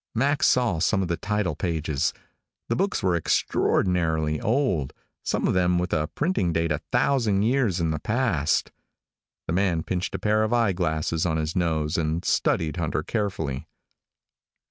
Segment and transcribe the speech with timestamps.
[0.15, 2.11] Max saw some of the title pages.
[2.69, 7.79] The books were extraordinarily old, some of them with a printing date a thousand years
[7.79, 8.71] in the past.
[9.45, 13.67] The man pinched a pair of eye glasses on his nose and studied Hunter carefully.